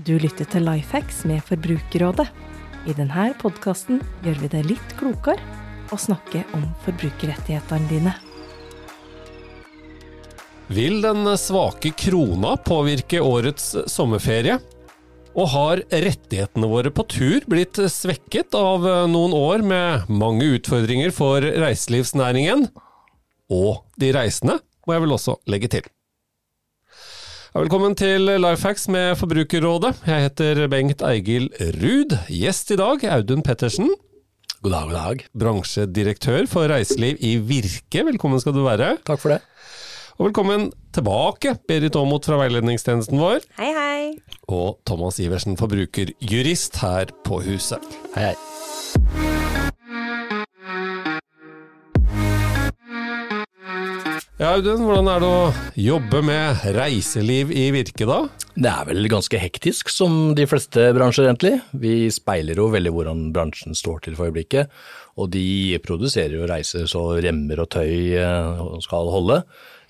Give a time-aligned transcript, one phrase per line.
[0.00, 2.24] Du lytter til Lifehacks med Forbrukerrådet.
[2.88, 5.42] I denne podkasten gjør vi det litt klokere
[5.92, 8.14] å snakke om forbrukerrettighetene dine.
[10.72, 14.56] Vil den svake krona påvirke årets sommerferie?
[15.36, 21.44] Og har rettighetene våre på tur blitt svekket av noen år med mange utfordringer for
[21.44, 22.70] reiselivsnæringen?
[23.52, 25.90] Og de reisende, må jeg vel også legge til.
[27.50, 29.96] Velkommen til Lifehacks med Forbrukerrådet.
[30.06, 31.48] Jeg heter Bengt Eigil
[31.80, 32.14] Ruud.
[32.30, 33.90] Gjest i dag, Audun Pettersen.
[34.62, 35.24] God dag, god dag.
[35.42, 38.04] Bransjedirektør for reiseliv i Virke.
[38.06, 38.92] Velkommen skal du være.
[39.02, 39.40] Takk for det.
[40.20, 43.42] Og velkommen tilbake, Berit Aamodt fra veiledningstjenesten vår.
[43.58, 44.06] Hei, hei.
[44.46, 47.98] Og Thomas Iversen, forbrukerjurist her på huset.
[48.14, 49.39] Hei, hei.
[54.40, 58.22] Ja, Audun, hvordan er det å jobbe med reiseliv i Virke da?
[58.56, 61.58] Det er vel ganske hektisk, som de fleste bransjer egentlig.
[61.76, 64.72] Vi speiler jo veldig hvordan bransjen står til for øyeblikket,
[65.20, 69.42] og de produserer jo reiser så remmer og tøy eh, skal holde,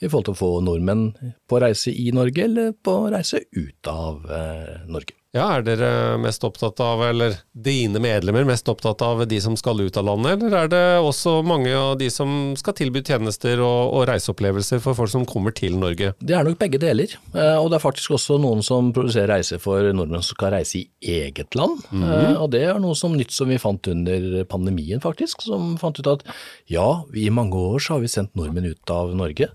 [0.03, 1.07] i forhold til å få nordmenn
[1.47, 5.20] på reise i Norge eller på reise ut av eh, Norge.
[5.31, 9.79] Ja, Er dere mest opptatt av, eller dine medlemmer mest opptatt av de som skal
[9.79, 13.93] ut av landet, eller er det også mange av de som skal tilby tjenester og,
[13.95, 16.11] og reiseopplevelser for folk som kommer til Norge?
[16.19, 19.63] Det er nok begge deler, eh, og det er faktisk også noen som produserer reiser
[19.63, 21.79] for nordmenn som skal reise i eget land.
[21.95, 26.03] Eh, Og det er noe som nytt som vi fant under pandemien faktisk, som fant
[26.03, 26.27] ut at
[26.67, 29.47] ja, i mange år så har vi sendt nordmenn ut av Norge.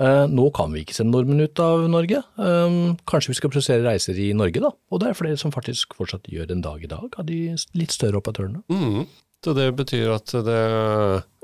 [0.00, 2.22] Eh, Nå kan vi ikke sende nordmenn ut av Norge.
[2.38, 4.72] Eh, Kanskje vi skal produsere reiser i Norge, da.
[4.90, 7.38] Og det er flere som faktisk fortsatt gjør en dag i dag, av de
[7.78, 8.64] litt større operatørene.
[8.72, 9.06] Mm.
[9.44, 10.60] Så det betyr at det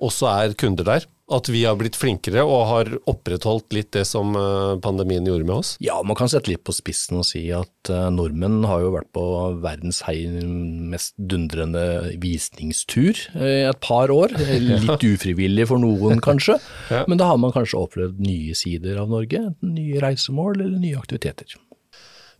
[0.00, 1.06] også er kunder der?
[1.30, 5.56] At vi har blitt flinkere og har opprettholdt litt det som eh, pandemien gjorde med
[5.60, 5.72] oss?
[5.82, 9.10] Ja, man kan sette litt på spissen og si at eh, nordmenn har jo vært
[9.14, 9.24] på
[9.62, 11.84] verdens mest dundrende
[12.22, 14.34] visningstur i et par år.
[14.34, 16.58] Litt ufrivillig for noen kanskje,
[17.06, 19.52] men da har man kanskje opplevd nye sider av Norge.
[19.62, 21.58] Nye reisemål eller nye aktiviteter.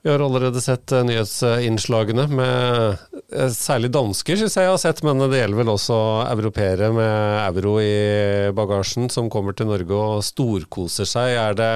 [0.03, 2.97] Vi har allerede sett eh, nyhetsinnslagene med
[3.37, 7.41] eh, særlig dansker, syns jeg jeg har sett, men det gjelder vel også europeere med
[7.43, 11.35] euro i bagasjen som kommer til Norge og storkoser seg.
[11.37, 11.69] Er det,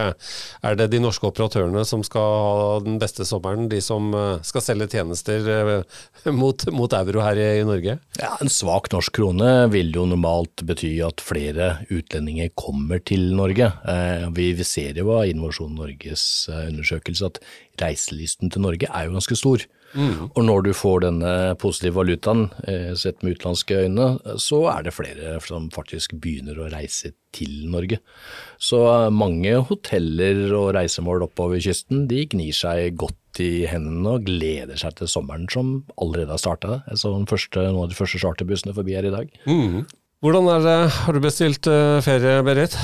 [0.65, 4.65] er det de norske operatørene som skal ha den beste sommeren, de som eh, skal
[4.65, 5.84] selge tjenester
[6.41, 7.99] mot, mot euro her i, i Norge?
[8.23, 13.69] Ja, En svak norsk krone vil jo normalt bety at flere utlendinger kommer til Norge.
[14.33, 17.45] Vi ser jo av Innovasjon Norges undersøkelse at
[17.81, 19.65] reiselysten til Norge er jo ganske stor.
[19.95, 24.09] Og når du får denne positive valutaen, eh, sett med utenlandske øyne,
[24.43, 28.01] så er det flere som faktisk begynner å reise til Norge.
[28.59, 34.27] Så eh, mange hoteller og reisemål oppover kysten, de gnir seg godt i hendene og
[34.27, 36.83] gleder seg til sommeren som allerede har starta.
[36.91, 39.31] Jeg så første, noen av de første charterbussene forbi her i dag.
[40.25, 42.75] Hvordan er det, har du bestilt eh, ferie, Berit?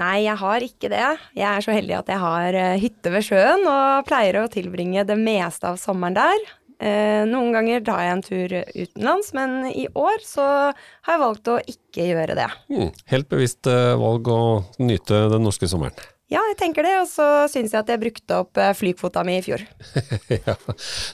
[0.00, 1.04] Nei, jeg har ikke det.
[1.36, 5.04] Jeg er så heldig at jeg har eh, hytte ved sjøen og pleier å tilbringe
[5.04, 6.44] det meste av sommeren der.
[6.82, 11.50] Eh, noen ganger tar jeg en tur utenlands, men i år så har jeg valgt
[11.52, 12.48] å ikke gjøre det.
[12.72, 14.40] Mm, helt bevisst eh, valg å
[14.80, 16.00] nyte den norske sommeren.
[16.32, 19.44] Ja, jeg tenker det, og så syns jeg at jeg brukte opp flykvota mi i
[19.44, 19.60] fjor.
[20.46, 20.54] ja.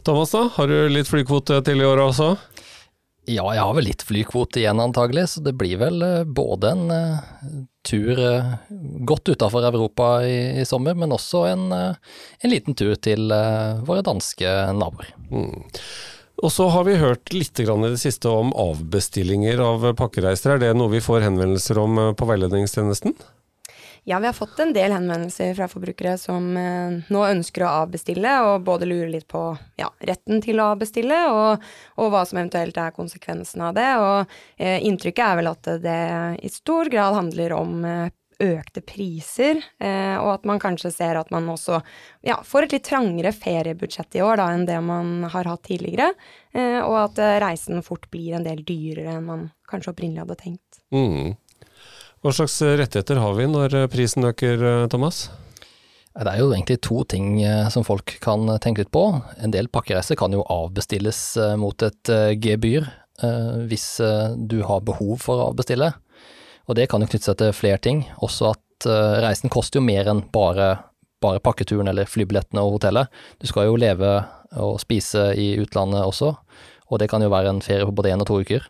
[0.06, 0.44] Thomas, da?
[0.54, 2.28] Har du litt flykvote til i år også?
[3.26, 8.20] Ja, jeg har vel litt flykvote igjen antagelig, så det blir vel både en tur
[8.20, 8.52] eh,
[9.08, 13.80] godt utafor Europa i, i sommer, men også en, eh, en liten tur til eh,
[13.88, 15.12] våre danske naboer.
[16.38, 20.54] Og så har vi hørt litt i det siste om avbestillinger av pakkereiser.
[20.54, 23.16] Er det noe vi får henvendelser om på veiledningstjenesten?
[24.04, 28.34] Ja, vi har fått en del henvendelser fra forbrukere som eh, nå ønsker å avbestille,
[28.46, 29.42] og både lurer litt på
[29.80, 31.64] ja, retten til å avbestille, og,
[31.98, 33.88] og hva som eventuelt er konsekvensen av det.
[34.02, 35.98] Og eh, inntrykket er vel at det
[36.42, 38.06] i stor grad handler om eh,
[38.38, 41.80] økte priser, eh, og at man kanskje ser at man også
[42.22, 46.12] ja, får et litt trangere feriebudsjett i år da, enn det man har hatt tidligere,
[46.54, 50.82] eh, og at reisen fort blir en del dyrere enn man kanskje opprinnelig hadde tenkt.
[50.94, 51.34] Mm.
[52.18, 55.28] Hva slags rettigheter har vi når eh, prisen øker, eh, Thomas?
[56.18, 59.04] Det er jo egentlig to ting eh, som folk kan tenke litt på.
[59.38, 62.88] En del pakkereiser kan jo avbestilles eh, mot et eh, gebyr
[63.22, 65.92] eh, hvis eh, du har behov for å avbestille.
[66.66, 68.02] Og det kan jo knytte seg til flere ting.
[68.18, 70.72] Også at eh, reisen koster jo mer enn bare,
[71.22, 73.14] bare pakketuren eller flybillettene og hotellet.
[73.38, 74.16] Du skal jo leve
[74.58, 76.32] og spise i utlandet også,
[76.88, 78.66] og det kan jo være en ferie på både én og to uker.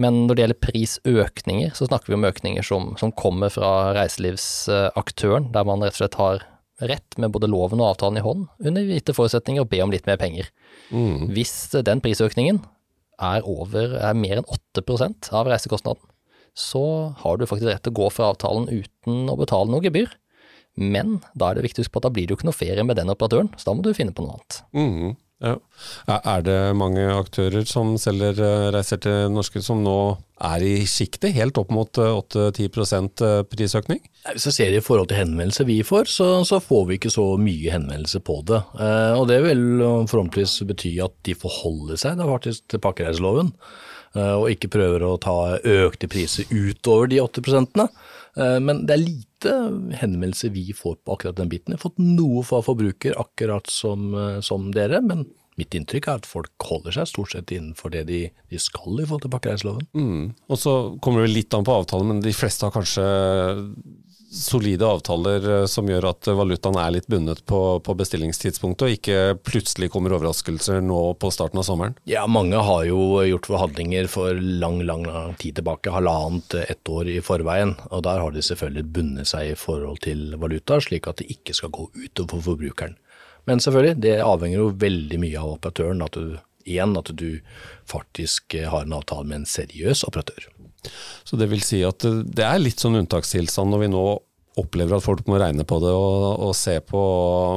[0.00, 5.50] Men når det gjelder prisøkninger, så snakker vi om økninger som, som kommer fra reiselivsaktøren,
[5.54, 6.44] der man rett og slett har
[6.84, 10.08] rett med både loven og avtalen i hånd, under gitte forutsetninger, å be om litt
[10.08, 10.50] mer penger.
[10.92, 11.30] Mm.
[11.32, 11.54] Hvis
[11.86, 12.60] den prisøkningen
[13.16, 16.04] er, over, er mer enn 8% av reisekostnaden,
[16.56, 16.84] så
[17.20, 20.12] har du faktisk rett til å gå fra avtalen uten å betale noe gebyr.
[20.76, 22.56] Men da er det viktig å huske på at da blir det jo ikke noe
[22.56, 24.60] ferie med den operatøren, så da må du finne på noe annet.
[24.76, 25.14] Mhm.
[25.44, 25.58] Ja.
[26.08, 31.34] Er- det mange aktører som selger eh, reiser til norske som nå er i sjiktet,
[31.36, 32.14] helt opp mot eh,
[32.56, 32.70] 8-10
[33.50, 34.00] prisøkning?
[34.32, 37.26] Hvis jeg ser i forhold til henvendelser vi får, så, så får vi ikke så
[37.36, 38.62] mye henvendelser på det.
[38.80, 43.52] Eh, og det vil eh, forhåpentligvis bety at de forholder seg da faktisk til pakkereiseloven,
[44.16, 47.90] eh, og ikke prøver å ta økte priser utover de 8 prosentene.
[47.92, 49.54] Eh, men det er lite
[50.00, 51.72] henvendelser vi får på akkurat den biten.
[51.72, 55.24] Jeg har fått noe fra forbruker, akkurat som, eh, som dere, men
[55.56, 58.20] mitt inntrykk er at folk holder seg stort sett innenfor det de,
[58.52, 59.86] de skal i forhold til pakkereiseloven.
[59.96, 60.34] Mm.
[60.52, 60.74] Og så
[61.04, 63.06] kommer det litt an på avtalen, men de fleste har kanskje
[64.30, 69.38] solide avtaler eh, som gjør at valutaen er litt bundet på, på bestillingstidspunktet, og ikke
[69.46, 71.96] plutselig kommer overraskelser nå på starten av sommeren.
[72.10, 77.10] Ja, mange har jo gjort forhandlinger for lang, lang, lang tid tilbake, halvannet, ett år
[77.14, 77.76] i forveien.
[77.90, 81.56] Og der har de selvfølgelig bundet seg i forhold til valuta, slik at det ikke
[81.56, 82.98] skal gå utover forbrukeren.
[83.46, 86.02] Men selvfølgelig, det avhenger jo veldig mye av operatøren.
[86.02, 87.28] At du, igjen, at du
[87.86, 90.48] faktisk har en avtale med en seriøs operatør.
[91.26, 94.06] Så det vil si at det det er litt sånn unntakstilstand når vi nå
[94.56, 97.00] opplever at folk må regne på det og, og se på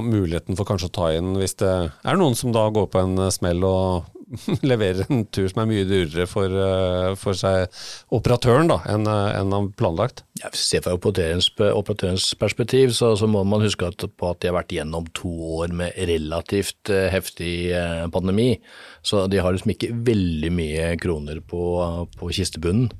[0.06, 3.30] muligheten for kanskje å ta inn hvis det er noen som da går på en
[3.34, 4.16] smell og
[4.70, 7.70] leverer en tur som er mye dyrere for, eh, for seg
[8.16, 10.24] operatøren da, enn en han planlagt.
[10.40, 14.42] Ja, hvis vi ser fra operatørens, perspektiv, så, så må man huske at, på at
[14.42, 18.52] de har vært gjennom to år med relativt eh, heftig eh, pandemi.
[19.02, 21.64] Så de har liksom ikke veldig mye kroner på,
[22.20, 22.92] på kistebunnen.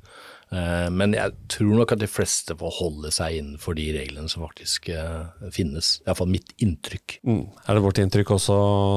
[0.50, 4.42] Eh, men jeg tror nok at de fleste får holde seg innenfor de reglene som
[4.42, 5.98] faktisk eh, finnes.
[6.06, 7.20] Iallfall mitt inntrykk.
[7.22, 7.44] Mm.
[7.66, 8.56] Er det vårt inntrykk også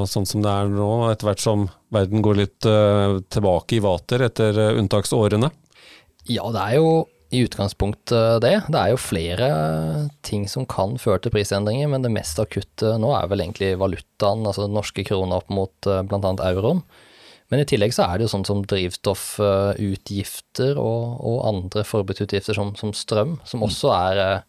[0.09, 4.25] sånn som det er nå, etter hvert som verden går litt eh, tilbake i vater
[4.25, 5.51] etter unntaksårene?
[6.25, 6.89] Ja, det er jo
[7.33, 8.55] i utgangspunktet det.
[8.69, 9.47] Det er jo flere
[10.25, 14.45] ting som kan føre til prisendringer, men det mest akutte nå er vel egentlig valutaen,
[14.45, 16.33] altså den norske krona opp mot bl.a.
[16.49, 16.83] euroen.
[17.53, 22.73] Men i tillegg så er det jo sånn som drivstoffutgifter og, og andre forbruksutgifter som,
[22.79, 24.41] som strøm, som også er eh,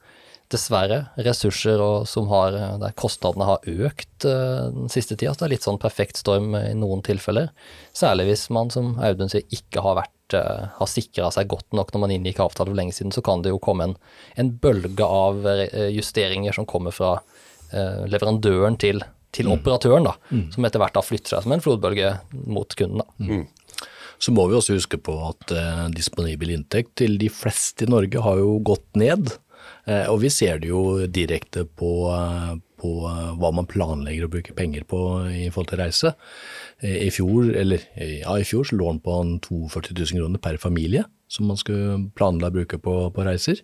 [0.55, 5.35] dessverre ressurser og som har, eh, der kostnadene har økt eh, den siste tida.
[5.35, 7.53] Så det er litt sånn perfekt storm i noen tilfeller.
[7.93, 12.01] Særlig hvis man, som Audun sier, ikke har vært har sikra seg godt nok når
[12.01, 13.97] man inngikk avtale for lenge siden, så kan det jo komme en,
[14.41, 15.45] en bølge av
[15.93, 17.21] justeringer som kommer fra
[18.09, 19.05] leverandøren til,
[19.35, 20.15] til operatøren, da,
[20.55, 22.13] som etter hvert da flytter seg som en flodbølge
[22.47, 23.03] mot kunden.
[23.03, 23.43] da.
[24.23, 28.23] Så må vi også huske på at eh, disponibel inntekt til de fleste i Norge
[28.23, 29.33] har jo gått ned.
[29.91, 34.31] Eh, og vi ser det jo direkte på, eh, på eh, hva man planlegger å
[34.33, 35.01] bruke penger på
[35.33, 36.15] i forhold til reise.
[36.81, 39.19] Eh, I fjor, eller, ja, i fjor så lå den på
[39.51, 41.05] 42 000 kroner per familie
[41.35, 43.61] som man skulle planla å bruke på, på reiser.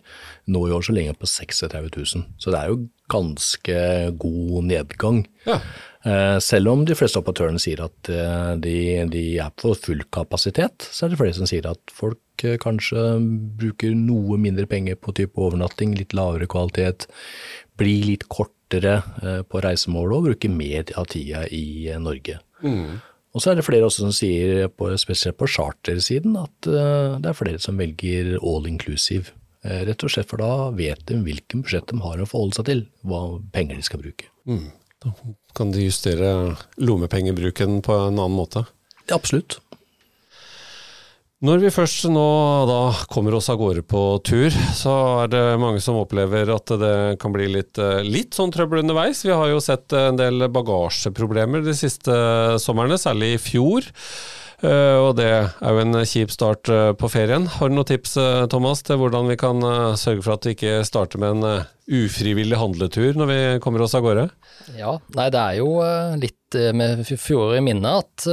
[0.51, 2.25] Nå i år så ligger den på 36 000.
[2.41, 3.77] Så det er jo ganske
[4.21, 5.23] god nedgang.
[5.47, 5.57] Ja.
[6.03, 8.75] Eh, Selv om de fleste operatørene sier at eh, de,
[9.11, 13.03] de er på full kapasitet, så er det flere som sier at folk eh, kanskje
[13.61, 17.07] bruker noe mindre penger på type overnatting, litt lavere kvalitet,
[17.79, 18.99] blir litt kortere
[19.51, 22.37] på reisemålet og bruker mer av tida i Norge.
[23.31, 27.31] Og så er det flere også som sier, på, spesielt på chartersiden, at eh, det
[27.31, 29.31] er flere som velger all inclusive.
[29.63, 32.67] Eh, Rett og slett for da vet de hvilken budsjett de har å forholde seg
[32.67, 33.23] til, hva
[33.55, 34.27] penger de skal bruke.
[35.01, 35.13] Da
[35.57, 36.31] kan de justere
[36.81, 38.65] lommepengebruken på en annen måte.
[39.07, 39.59] Ja, absolutt.
[41.41, 42.23] Når vi først nå
[42.69, 44.91] da kommer oss av gårde på tur, så
[45.23, 49.23] er det mange som opplever at det kan bli litt, eh, litt sånn trøbbel underveis.
[49.25, 52.13] Vi har jo sett en del bagasjeproblemer de siste
[52.61, 53.89] somrene, særlig i fjor.
[54.61, 57.47] Eh, Og det er jo en kjip start eh, på ferien.
[57.49, 59.57] Har du noen tips, eh, Thomas, til hvordan vi kan
[59.97, 64.05] sørge for at vi ikke starter med en ufrivillig handletur når vi kommer oss av
[64.05, 64.27] gårde?
[64.77, 65.73] Ja, nei det er jo
[66.21, 66.37] litt
[66.77, 68.27] med fjoråret i minnet at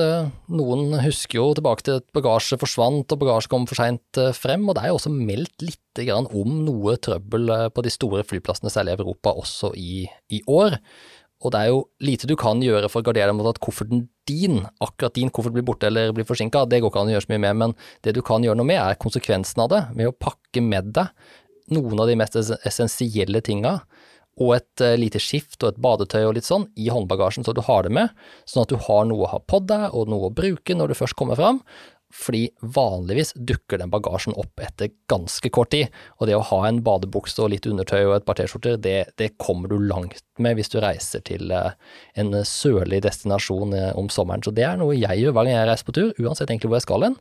[0.53, 4.77] noen husker jo tilbake til at bagasje forsvant og bagasje kom for seint frem, og
[4.77, 9.01] det er jo også meldt litt om noe trøbbel på de store flyplassene, særlig i
[9.01, 10.79] Europa, også i, i år.
[11.43, 14.09] Og det er jo lite du kan gjøre for å gardere deg mot at kofferten
[14.29, 17.27] din, akkurat din koffert blir borte eller blir forsinka, det går ikke an å gjøre
[17.27, 20.13] så mye med, men det du kan gjøre noe med er konsekvensen av det, ved
[20.13, 21.11] å pakke med deg
[21.75, 23.79] noen av de mest essensielle tinga,
[24.39, 27.63] og et eh, lite skift og et badetøy og litt sånn i håndbagasjen, så du
[27.67, 28.13] har det med,
[28.49, 30.99] sånn at du har noe å ha på deg og noe å bruke når du
[30.99, 31.63] først kommer fram.
[32.15, 36.81] Fordi vanligvis dukker den bagasjen opp etter ganske kort tid, og det å ha en
[36.85, 40.73] badebukse og litt undertøy og et par T-skjorter, det, det, kommer du langt med hvis
[40.73, 41.77] du reiser til eh,
[42.19, 44.43] en sørlig destinasjon eh, om sommeren.
[44.45, 46.81] Så det er noe jeg gjør hver gang jeg reiser på tur, uansett egentlig hvor
[46.81, 47.19] jeg skal hen.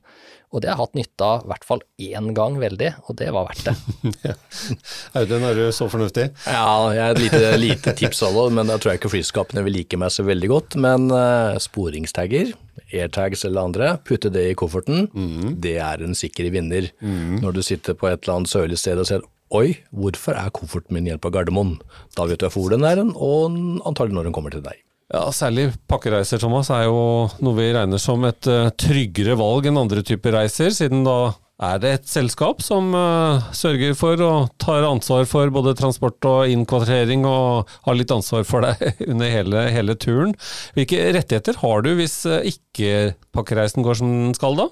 [0.55, 3.27] Og det har jeg hatt nytte av i hvert fall én gang veldig, og det
[3.35, 4.35] var verdt det.
[5.19, 6.29] Audun, er du så fornuftig?
[6.47, 9.75] Ja, jeg har et lite, lite tips av det, men jeg tror ikke flyskapene vil
[9.81, 10.79] like meg så veldig godt.
[10.79, 12.55] Men uh, sporingstagger
[12.93, 15.57] airtags eller andre, putte det i kofferten, mm.
[15.63, 16.87] det er en sikker vinner.
[17.03, 17.41] Mm.
[17.43, 19.25] Når du sitter på et eller annet sørlig sted og ser
[19.55, 21.77] Oi, hvorfor er kofferten min igjen på Gardermoen?
[22.17, 23.55] Da vet du hvor den er, og
[23.87, 24.81] antagelig når den kommer til deg.
[25.07, 29.79] Ja, Særlig pakkereiser Thomas, er jo noe vi regner som et uh, tryggere valg enn
[29.79, 31.31] andre typer reiser, siden da
[31.63, 36.51] er det et selskap som uh, sørger for og tar ansvar for både transport og
[36.51, 38.83] innkvartering, og har litt ansvar for deg
[39.13, 40.35] under hele, hele turen.
[40.75, 44.67] Hvilke rettigheter har du hvis uh, ikke pakkereisen går som den skal da?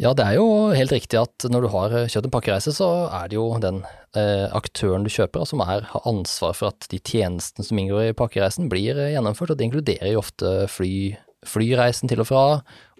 [0.00, 2.88] Ja, det er jo helt riktig at når du har kjøpt en pakkereise, så
[3.20, 3.84] er det jo den
[4.54, 8.70] aktøren du kjøper som er, har ansvar for at de tjenestene som inngår i pakkereisen
[8.72, 10.94] blir gjennomført, og det inkluderer jo ofte fly,
[11.48, 12.44] flyreisen til og fra,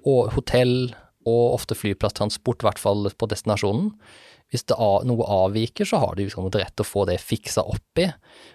[0.04, 0.94] og hotell,
[1.25, 3.92] og ofte flyplasstransport, i hvert fall på destinasjonen.
[4.52, 8.02] Hvis av, noe avviker, så har du liksom rett til å få det fiksa opp
[8.02, 8.11] i,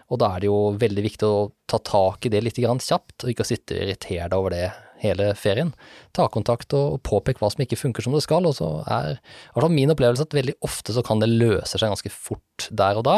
[0.10, 3.32] og da er det jo veldig viktig å ta tak i det litt kjapt, og
[3.32, 4.68] ikke å sitte og irritere deg over det
[5.03, 5.74] hele ferien.
[6.15, 9.72] Ta kontakt og, påpek hva som ikke funker som det skal, og så er i
[9.74, 13.18] min opplevelse at veldig ofte så kan det løse seg ganske fort der og da,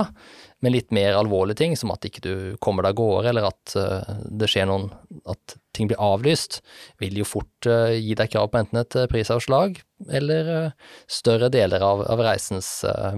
[0.61, 3.75] men litt mer alvorlige ting, som at ikke du kommer deg av gårde, eller at
[3.77, 4.91] uh, det skjer noen
[5.29, 6.59] At ting blir avlyst,
[7.01, 10.71] vil jo fort uh, gi deg krav på enten et uh, prisavslag eller
[11.05, 12.67] større deler av, av reisens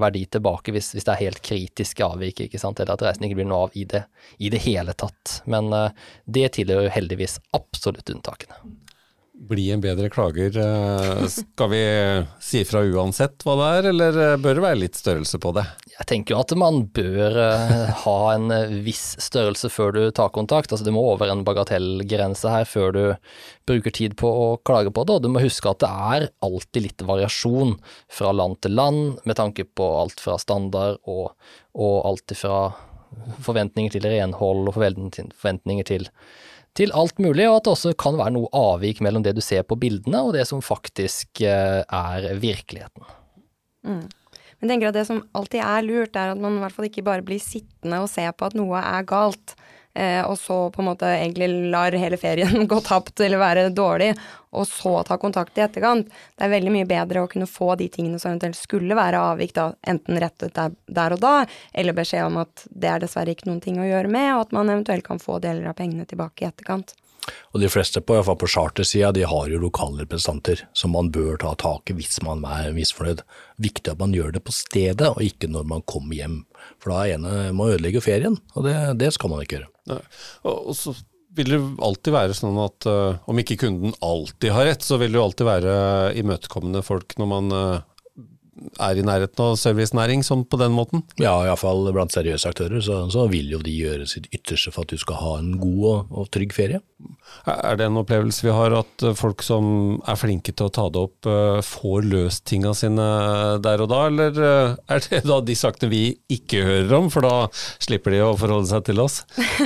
[0.03, 3.37] verdi tilbake, hvis, hvis, det er helt kritiske avvik, ikke sant, eller at reisen ikke
[3.39, 4.01] blir noe av i det,
[4.43, 5.37] i det hele tatt.
[5.47, 5.71] Men
[6.27, 8.59] det tilhører heldigvis absolutt unntakene
[9.33, 10.57] bli en bedre klager.
[10.57, 11.81] Eh, skal vi
[12.39, 15.65] si fra uansett hva det er, eller eh, bør det være litt størrelse på det?
[15.95, 18.53] Jeg tenker jo at man bør eh, ha en
[18.85, 20.71] viss størrelse før du tar kontakt.
[20.71, 23.03] Altså Det må over en bagatellgrense her før du
[23.69, 25.17] bruker tid på å klage på det.
[25.17, 27.75] Og du må huske at det er alltid litt variasjon
[28.13, 31.33] fra land til land, med tanke på alt fra standard og,
[31.73, 32.57] og alt fra
[33.45, 36.09] forventninger til renhold og forventninger til
[36.77, 39.65] til alt mulig, og at det også kan være noe avvik mellom det du ser
[39.67, 43.05] på bildene og det som faktisk eh, er virkeligheten.
[43.85, 44.05] Mm.
[44.63, 46.87] Men jeg tenker at det som alltid er lurt, er at man i hvert fall
[46.87, 49.55] ikke bare blir sittende og se på at noe er galt
[50.25, 54.13] og så på en måte egentlig lar hele ferien gå tapt eller være dårlig,
[54.53, 56.09] og så ta kontakt i etterkant.
[56.09, 59.53] Det er veldig mye bedre å kunne få de tingene som eventuelt skulle være avvik,
[59.57, 61.35] da, enten rettet der, der, og da,
[61.73, 64.57] eller beskjed om at det er dessverre ikke noen ting å gjøre med, og at
[64.57, 66.95] man eventuelt kan få deler av pengene tilbake i etterkant.
[67.53, 71.53] Og de fleste på, i på chartersida de har jo lokalrepresentanter som man bør ta
[71.59, 73.23] tak i hvis man er misfornøyd.
[73.63, 76.37] Viktig at man gjør det på stedet, og ikke når man kommer hjem.
[76.81, 79.71] For da ene må ødelegge ferien, og det, det skal man ikke gjøre.
[79.93, 80.03] Nei.
[80.49, 80.95] Og så
[81.33, 85.13] vil det alltid være sånn at uh, om ikke kunden alltid har rett, så vil
[85.13, 85.73] det jo alltid være
[86.21, 87.81] imøtekommende folk når man uh,
[88.81, 91.03] er i nærheten av servicenæring sånn på den måten?
[91.21, 94.93] Ja, iallfall blant seriøse aktører så, så, vil jo de gjøre sitt ytterste for at
[94.93, 96.81] du skal ha en god og, og, trygg ferie.
[97.49, 101.01] Er det en opplevelse vi har at folk som er flinke til å ta det
[101.01, 103.07] opp, eh, får løst tinga sine
[103.63, 107.25] der og da, eller eh, er det da de sakene vi ikke hører om, for
[107.25, 107.33] da
[107.83, 109.21] slipper de å forholde seg til oss?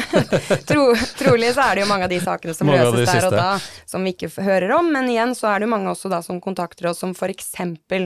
[0.70, 0.88] Tro,
[1.20, 3.50] trolig så er det jo mange av de sakene som mange løses der og da,
[3.90, 6.42] som vi ikke hører om, men igjen så er det jo mange også da som
[6.44, 7.54] kontakter oss som f.eks.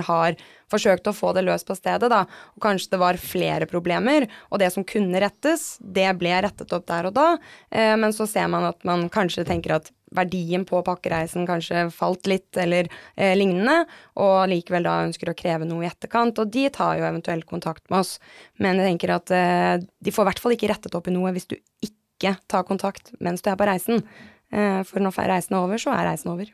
[0.09, 0.41] har
[0.71, 2.23] forsøkte å få det løst på stedet, da,
[2.55, 6.87] og kanskje det var flere problemer, og det som kunne rettes, det ble rettet opp
[6.89, 7.31] der og da,
[7.69, 12.27] eh, men så ser man at man kanskje tenker at verdien på pakkereisen kanskje falt
[12.29, 13.85] litt, eller eh, lignende,
[14.19, 16.41] og likevel da ønsker å kreve noe i etterkant.
[16.43, 18.17] Og de tar jo eventuelt kontakt med oss.
[18.61, 21.31] Men jeg tenker at eh, de får i hvert fall ikke rettet opp i noe
[21.35, 24.03] hvis du ikke tar kontakt mens du er på reisen.
[24.51, 26.51] Eh, for når reisen er over, så er reisen over.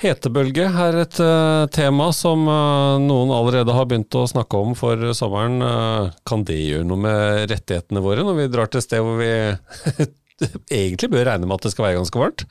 [0.00, 5.10] Hetebølge er et uh, tema som uh, noen allerede har begynt å snakke om for
[5.16, 5.60] sommeren.
[5.60, 9.20] Uh, kan det gjøre noe med rettighetene våre når vi drar til et sted hvor
[9.20, 9.28] vi
[10.80, 12.46] egentlig bør regne med at det skal være ganske varmt?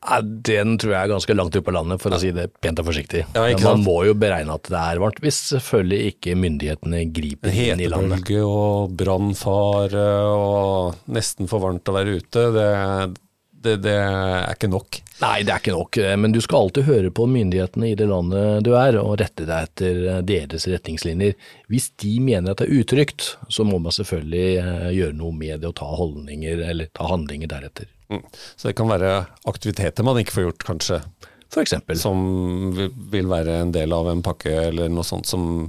[0.00, 2.80] Ja, den tror jeg er ganske langt ute på landet, for å si det pent
[2.80, 3.26] og forsiktig.
[3.36, 7.82] Ja, man må jo beregne at det er varmt, hvis selvfølgelig ikke myndighetene griper inn
[7.84, 8.22] i landet.
[8.22, 12.70] Hetebølge og brannfare og nesten for varmt å være ute, det,
[13.60, 15.00] det, det, er ikke nok.
[15.20, 18.64] Nei, det er ikke nok, men du skal alltid høre på myndighetene i det landet
[18.64, 21.36] du er, og rette deg etter deres retningslinjer.
[21.72, 25.60] Hvis de mener at det er utrygt, så må man selvfølgelig eh, gjøre noe med
[25.60, 27.90] det og ta holdninger eller ta handlinger deretter.
[28.10, 28.24] Mm.
[28.32, 29.12] Så det kan være
[29.50, 31.02] aktiviteter man ikke får gjort, kanskje?
[31.50, 31.98] For eksempel.
[31.98, 32.72] Som
[33.10, 35.68] vil være en del av en pakke eller noe sånt som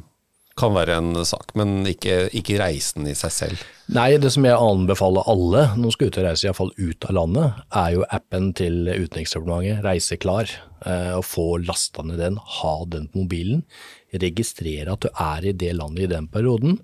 [0.59, 3.63] kan være en sak, men ikke, ikke reisen i seg selv.
[3.91, 7.15] Nei, det som jeg anbefaler alle når de skal ut og reise, iallfall ut av
[7.17, 10.53] landet, er jo appen til Utenriksdepartementet, Reiseklar.
[10.85, 13.65] Eh, Å få lasta ned den, ha den på mobilen,
[14.11, 16.79] registrere at du er i det landet i den perioden.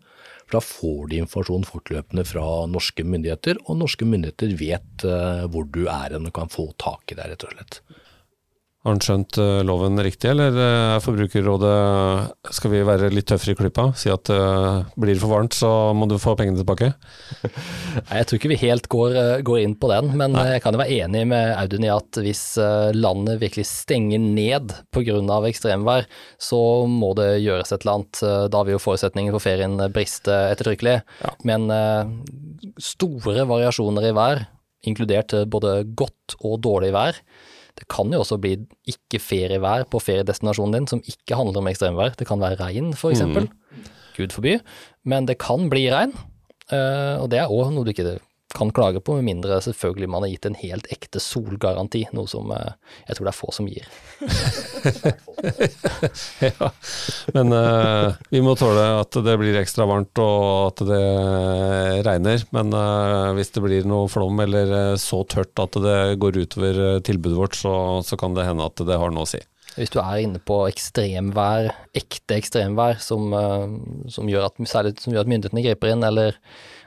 [0.47, 5.67] For da får du informasjon fortløpende fra norske myndigheter, og norske myndigheter vet eh, hvor
[5.67, 7.81] du er og kan få tak i deg, rett og slett.
[8.87, 11.71] Har han skjønt eh, loven riktig, eller eh, er Forbrukerrådet
[12.55, 13.89] Skal vi være litt tøffere i klypa?
[13.99, 16.93] Si at uh, blir det for varmt, så må du få pengene tilbake?
[18.07, 20.71] Nei, Jeg tror ikke vi helt går, eh, går inn på den, men jeg kan
[20.71, 25.19] jo være enig med Audun i at hvis eh, landet virkelig stenger ned pga.
[25.51, 26.07] ekstremvær,
[26.39, 28.23] så må det gjøres et eller annet.
[28.23, 31.01] Eh, Da vil jo forutsetningen for ferien briste ettertrykkelig.
[31.43, 32.15] Men eh,
[32.79, 34.45] store variasjoner i vær,
[34.87, 37.19] inkludert eh, både godt og dårlig vær,
[37.77, 38.55] det kan jo også bli
[38.89, 42.15] ikke ferievær på feriedestinasjonen din som ikke handler om ekstremvær.
[42.17, 43.49] Det kan være regn, for eksempel.
[44.17, 44.57] Gud forby.
[45.05, 46.15] Men det kan bli regn.
[46.73, 48.17] Eh, og det er òg noe du ikke
[48.55, 52.51] kan klage på, med mindre selvfølgelig man har gitt en helt ekte solgaranti, noe som
[52.55, 52.75] eh,
[53.09, 53.89] jeg tror det er få som gir.
[56.47, 56.69] ja.
[57.35, 61.03] Men uh, vi må tåle at det blir ekstra varmt og at det
[62.07, 62.47] regner.
[62.55, 67.37] Men uh, hvis det blir noe flom eller så tørt at det går utover tilbudet
[67.37, 67.75] vårt, så,
[68.05, 69.43] så kan det hende at det har noe å si.
[69.77, 75.13] Hvis du er inne på ekstremvær, ekte ekstremvær, som, eh, som, gjør, at, særlig, som
[75.13, 76.35] gjør at myndighetene griper inn, eller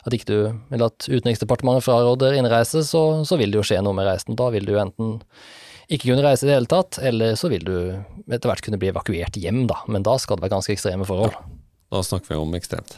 [0.02, 0.38] at, ikke du,
[0.73, 4.38] eller at Utenriksdepartementet fraråder innreise, så, så vil det jo skje noe med reisen.
[4.38, 5.20] Da vil du enten
[5.90, 7.76] ikke kunne reise i det hele tatt, eller så vil du
[8.30, 9.80] etter hvert kunne bli evakuert hjem, da.
[9.90, 11.35] Men da skal det være ganske ekstreme forhold.
[11.90, 12.94] Da snakker vi om ekstremt.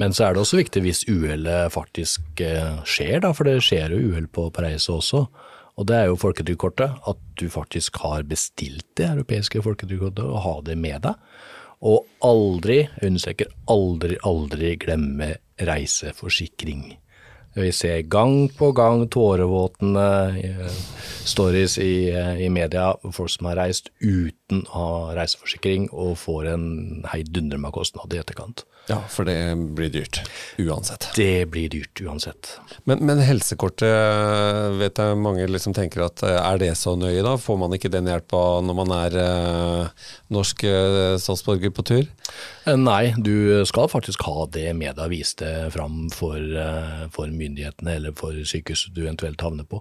[0.00, 3.92] Men så er det også viktig hvis uhellet faktisk eh, skjer, da, for det skjer
[3.92, 5.26] jo uhell på, på reise også.
[5.80, 10.60] Og det er jo folketrygdkortet, at du faktisk har bestilt det europeiske folketrygdkortet og har
[10.66, 11.14] det med deg.
[11.82, 16.92] Og aldri, jeg understreker aldri, aldri glemme reiseforsikring.
[17.56, 20.04] Vi ser gang på gang tårevåtne
[20.40, 20.76] eh,
[21.28, 26.52] stories i, eh, i media, folk som har reist uten å ha reiseforsikring og får
[26.52, 26.66] en
[27.12, 28.66] heidundrende kostnad i etterkant.
[28.90, 29.36] Ja, for det
[29.76, 30.18] blir dyrt.
[30.58, 31.06] Uansett.
[31.14, 32.50] Det blir dyrt uansett.
[32.84, 37.36] Men, men helsekortet vet jeg mange liksom tenker at eh, er det så nøye da?
[37.38, 42.10] Får man ikke den hjelpa når man er eh, norsk eh, statsborger på tur?
[42.66, 46.42] Eh, Nei, du skal faktisk ha det med deg vise det fram for,
[47.14, 49.78] for myndighetene eller for sykehuset du eventuelt havner på.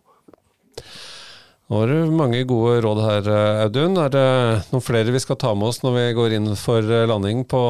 [1.71, 3.27] Nå har du mange gode råd her,
[3.63, 3.93] Audun.
[3.95, 4.21] Er det
[4.73, 7.61] noen flere vi skal ta med oss når vi går inn for eh, landing på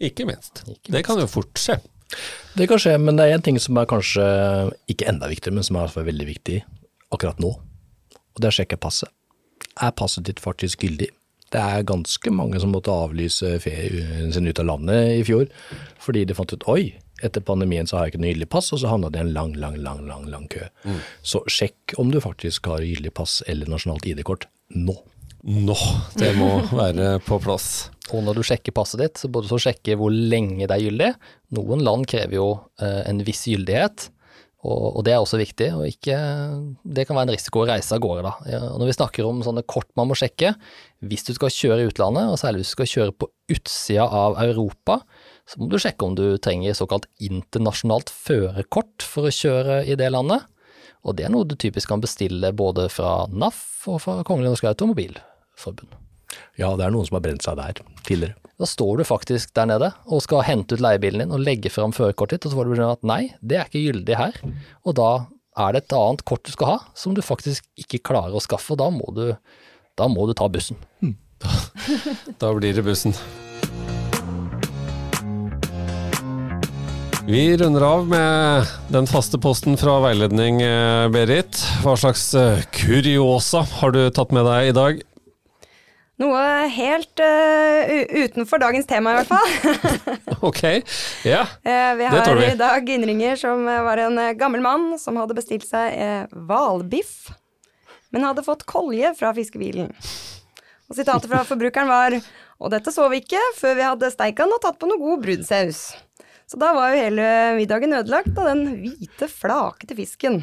[0.00, 0.62] ikke minst.
[0.70, 1.80] Ikke Det kan jo fort skje.
[2.56, 4.24] Det kan skje, men det er en ting som er kanskje
[4.90, 6.62] ikke enda viktigere, men som er veldig viktig
[7.14, 7.52] akkurat nå.
[8.34, 9.10] Og det er å sjekke passet.
[9.80, 11.10] Er passet ditt faktisk gyldig?
[11.50, 15.48] Det er ganske mange som måtte avlyse ferien sin ut av landet i fjor,
[15.98, 16.92] fordi de fant ut oi,
[17.26, 19.32] etter pandemien så har jeg ikke noe gyldig pass, og så havna det i en
[19.34, 20.68] lang, lang, lang, lang, lang kø.
[21.26, 24.94] Så sjekk om du faktisk har gyldig pass eller nasjonalt ID-kort nå.
[25.40, 25.76] Nå,
[26.20, 27.88] det må være på plass.
[28.12, 31.10] Og når du sjekker passet ditt, så bør du sjekke hvor lenge det er gyldig.
[31.56, 32.48] Noen land krever jo
[32.82, 34.10] eh, en viss gyldighet,
[34.60, 35.70] og, det er også viktig.
[35.72, 36.16] og ikke,
[36.84, 38.22] Det kan være en risiko å reise av gårde.
[38.26, 38.32] da.
[38.44, 40.52] Ja, når vi snakker om sånne kort man må sjekke,
[41.00, 44.36] hvis du skal kjøre i utlandet, og særlig hvis du skal kjøre på utsida av
[44.42, 45.00] Europa,
[45.48, 50.12] så må du sjekke om du trenger såkalt internasjonalt førerkort for å kjøre i det
[50.12, 50.44] landet.
[51.08, 54.68] Og det er noe du typisk kan bestille både fra NAF og fra Kongelig Norsk
[55.60, 55.96] Automobilforbund.
[56.58, 58.36] Ja, det er noen som har brent seg der tidligere.
[58.60, 61.94] Da står du faktisk der nede og skal hente ut leiebilen din og legge fram
[61.96, 64.40] førerkortet ditt, og så får du beskjed om at nei, det er ikke gyldig her.
[64.84, 65.10] Og da
[65.60, 68.76] er det et annet kort du skal ha, som du faktisk ikke klarer å skaffe,
[68.76, 69.26] og da må du,
[69.98, 70.78] da må du ta bussen.
[72.36, 73.16] Da blir det bussen.
[77.30, 81.60] Vi runder av med den faste posten fra veiledning, eh, Berit.
[81.84, 85.00] Hva slags eh, kuriosa har du tatt med deg i dag?
[86.20, 86.40] Noe
[86.74, 87.92] helt uh,
[88.24, 90.00] utenfor dagens tema, i hvert fall.
[90.50, 90.62] ok,
[91.24, 91.46] ja.
[91.64, 92.50] Uh, vi har vi.
[92.50, 97.30] i dag innringer som var en gammel mann som hadde bestilt seg hvalbiff,
[98.12, 99.88] men hadde fått kolje fra fiskebilen.
[100.90, 102.16] Og sitatet fra forbrukeren var
[102.60, 105.22] Og dette så vi ikke før vi hadde steika den og tatt på noe god
[105.22, 105.84] brunsaus.
[106.50, 110.40] Så da var jo hele middagen ødelagt av den hvite, flakete fisken.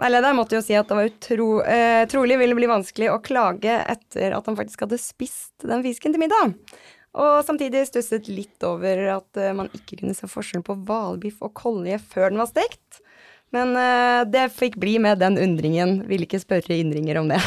[0.00, 3.76] Veilederen måtte jo si at det var utro, eh, trolig ville bli vanskelig å klage
[3.78, 6.56] etter at han faktisk hadde spist den fisken til middag.
[7.14, 11.54] Og samtidig stusset litt over at eh, man ikke kunne se forskjell på hvalbiff og
[11.54, 12.98] kolje før den var stekt.
[13.54, 16.00] Men eh, det fikk bli med den undringen.
[16.10, 17.38] Ville ikke spørre innringer om det.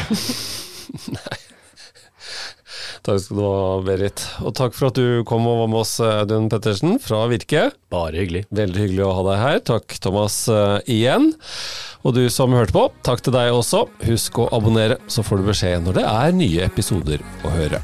[1.18, 1.38] Nei.
[3.08, 4.22] Takk skal du ha, Berit.
[4.44, 7.68] Og takk for at du kom og var med oss, Audun Pettersen fra Virke.
[7.92, 8.42] Bare hyggelig.
[8.52, 9.60] Veldig hyggelig å ha deg her.
[9.70, 11.30] Takk, Thomas, uh, igjen.
[12.06, 13.86] Og du som hørte på, takk til deg også.
[14.06, 17.82] Husk å abonnere, så får du beskjed når det er nye episoder å høre.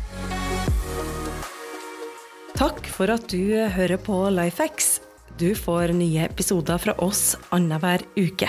[2.55, 5.01] Takk for at du hører på Lifehacks.
[5.41, 8.47] Du får nye episoder fra oss annenhver uke.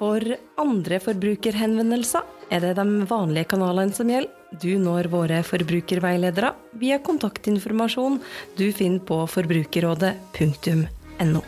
[0.00, 0.20] For
[0.60, 4.36] andre forbrukerhenvendelser er det de vanlige kanalene som gjelder.
[4.50, 8.18] Du når våre forbrukerveiledere via kontaktinformasjon
[8.58, 11.42] du finner på forbrukerrådet.no.